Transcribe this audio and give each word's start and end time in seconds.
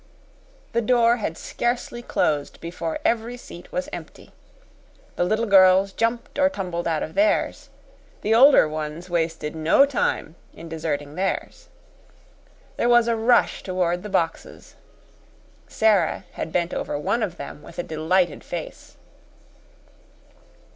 The 0.73 0.81
door 0.81 1.17
had 1.17 1.37
scarcely 1.37 2.01
closed 2.01 2.59
before 2.59 2.97
every 3.05 3.37
seat 3.37 3.71
was 3.71 3.87
empty. 3.93 4.31
The 5.15 5.23
little 5.23 5.45
girls 5.45 5.91
jumped 5.91 6.39
or 6.39 6.49
tumbled 6.49 6.87
out 6.87 7.03
of 7.03 7.13
theirs; 7.13 7.69
the 8.21 8.33
older 8.33 8.67
ones 8.67 9.11
wasted 9.11 9.55
no 9.55 9.85
time 9.85 10.33
in 10.55 10.67
deserting 10.67 11.13
theirs. 11.13 11.69
There 12.77 12.89
was 12.89 13.07
a 13.07 13.15
rush 13.15 13.61
toward 13.61 14.01
the 14.01 14.09
boxes. 14.09 14.73
Sara 15.67 16.25
had 16.31 16.51
bent 16.51 16.73
over 16.73 16.97
one 16.97 17.21
of 17.21 17.37
them 17.37 17.61
with 17.61 17.77
a 17.77 17.83
delighted 17.83 18.43
face. 18.43 18.97